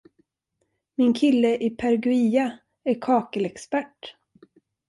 Min 0.97 1.13
kille 1.13 1.55
i 1.57 1.69
Perugia 1.69 2.57
är 2.83 2.99
kakelexpert. 3.01 4.15